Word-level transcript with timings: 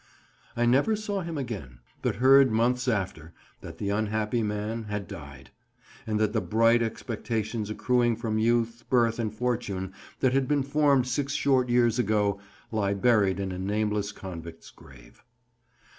I 0.57 0.65
never 0.65 0.95
saw 0.95 1.21
him 1.21 1.37
again, 1.37 1.77
but 2.01 2.15
heard, 2.15 2.51
months 2.51 2.87
after, 2.87 3.33
that 3.59 3.77
the 3.77 3.89
unhappy 3.89 4.41
man 4.41 4.85
had 4.85 5.07
died, 5.07 5.51
and 6.07 6.19
that 6.19 6.33
the 6.33 6.41
bright 6.41 6.81
expectations 6.81 7.69
accruing 7.69 8.15
from 8.15 8.39
youth, 8.39 8.83
birth, 8.89 9.19
and 9.19 9.31
fortune, 9.31 9.93
that 10.19 10.33
had 10.33 10.47
been 10.47 10.63
formed 10.63 11.05
six 11.05 11.33
short 11.33 11.69
years 11.69 11.99
ago, 11.99 12.39
lie 12.71 12.95
buried 12.95 13.39
in 13.39 13.51
a 13.51 13.59
nameless 13.59 14.11
convict's 14.11 14.71
grave. 14.71 15.23